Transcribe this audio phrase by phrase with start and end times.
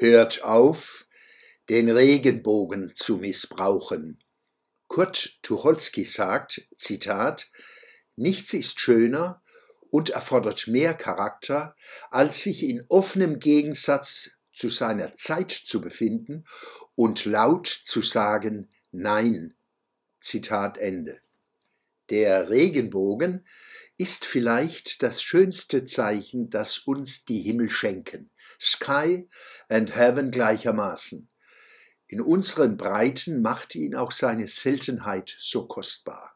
[0.00, 1.08] Hört auf,
[1.68, 4.22] den Regenbogen zu missbrauchen.
[4.86, 7.50] Kurt Tucholsky sagt, Zitat,
[8.14, 9.42] Nichts ist schöner
[9.90, 11.74] und erfordert mehr Charakter,
[12.12, 16.44] als sich in offenem Gegensatz zu seiner Zeit zu befinden
[16.94, 19.56] und laut zu sagen Nein.
[20.20, 21.20] Zitat Ende.
[22.10, 23.44] Der Regenbogen
[23.96, 28.30] ist vielleicht das schönste Zeichen, das uns die Himmel schenken.
[28.58, 29.28] Sky
[29.68, 31.28] and Heaven gleichermaßen.
[32.08, 36.34] In unseren Breiten macht ihn auch seine Seltenheit so kostbar.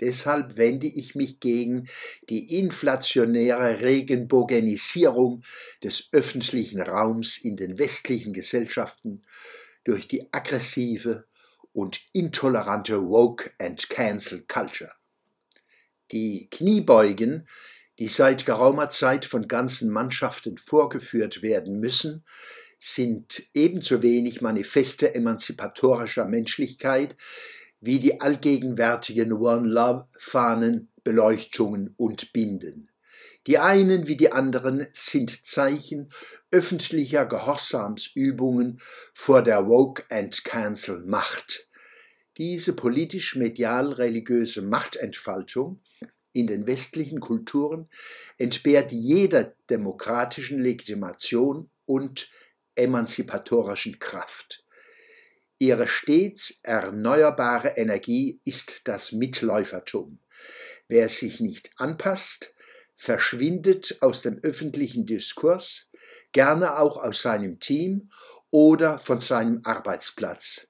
[0.00, 1.88] Deshalb wende ich mich gegen
[2.28, 5.44] die inflationäre Regenbogenisierung
[5.82, 9.22] des öffentlichen Raums in den westlichen Gesellschaften
[9.84, 11.24] durch die aggressive
[11.72, 14.92] und intolerante Woke and Cancel Culture.
[16.10, 17.46] Die Kniebeugen,
[18.02, 22.24] die seit geraumer Zeit von ganzen Mannschaften vorgeführt werden müssen,
[22.76, 27.14] sind ebenso wenig Manifeste emanzipatorischer Menschlichkeit
[27.78, 32.90] wie die allgegenwärtigen One Love Fahnen, Beleuchtungen und Binden.
[33.46, 36.12] Die einen wie die anderen sind Zeichen
[36.50, 38.80] öffentlicher Gehorsamsübungen
[39.14, 41.68] vor der Woke and Cancel Macht.
[42.36, 45.80] Diese politisch-medial-religiöse Machtentfaltung
[46.32, 47.88] in den westlichen Kulturen
[48.38, 52.30] entbehrt jeder demokratischen Legitimation und
[52.74, 54.64] emanzipatorischen Kraft.
[55.58, 60.18] Ihre stets erneuerbare Energie ist das Mitläufertum.
[60.88, 62.54] Wer sich nicht anpasst,
[62.96, 65.90] verschwindet aus dem öffentlichen Diskurs,
[66.32, 68.10] gerne auch aus seinem Team
[68.50, 70.68] oder von seinem Arbeitsplatz.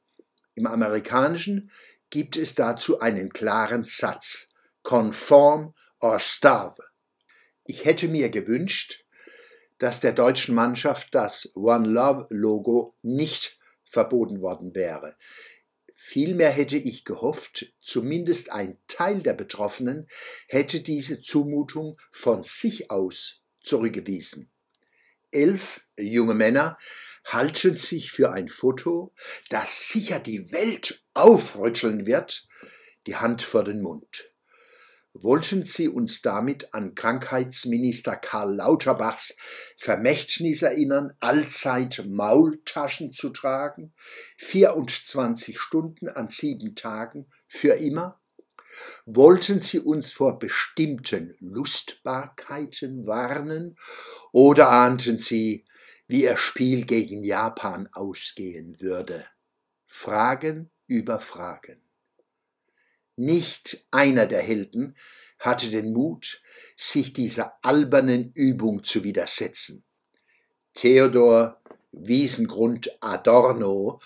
[0.55, 1.71] Im amerikanischen
[2.11, 4.52] gibt es dazu einen klaren Satz
[4.83, 6.83] Conform or starve.
[7.65, 9.05] Ich hätte mir gewünscht,
[9.79, 15.17] dass der deutschen Mannschaft das One Love Logo nicht verboten worden wäre.
[15.95, 20.09] Vielmehr hätte ich gehofft, zumindest ein Teil der Betroffenen
[20.49, 24.51] hätte diese Zumutung von sich aus zurückgewiesen.
[25.31, 26.77] Elf junge Männer
[27.25, 29.13] halten sich für ein Foto,
[29.49, 32.49] das sicher die Welt aufrütteln wird,
[33.07, 34.32] die Hand vor den Mund.
[35.15, 39.37] Wollten Sie uns damit an Krankheitsminister Karl Lauterbachs
[39.77, 43.93] Vermächtnis erinnern, allzeit Maultaschen zu tragen,
[44.39, 48.23] 24 Stunden an sieben Tagen, für immer?
[49.05, 53.77] Wollten Sie uns vor bestimmten Lustbarkeiten warnen
[54.33, 55.67] oder ahnten Sie,
[56.07, 59.27] wie Ihr Spiel gegen Japan ausgehen würde?
[59.85, 61.82] Fragen über Fragen.
[63.17, 64.97] Nicht einer der Helden
[65.39, 66.41] hatte den Mut,
[66.77, 69.85] sich dieser albernen Übung zu widersetzen.
[70.75, 71.61] Theodor
[71.93, 74.01] Wiesengrund Adorno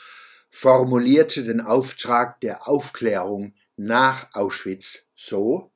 [0.50, 5.71] formulierte den Auftrag der Aufklärung nach Auschwitz so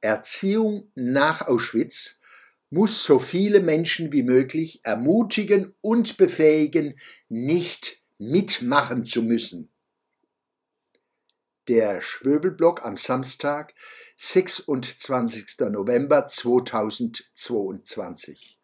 [0.00, 2.20] Erziehung nach Auschwitz
[2.70, 6.94] muss so viele Menschen wie möglich ermutigen und befähigen,
[7.28, 9.72] nicht mitmachen zu müssen.
[11.68, 13.74] Der Schwöbelblock am Samstag,
[14.16, 15.68] 26.
[15.68, 18.55] November 2022.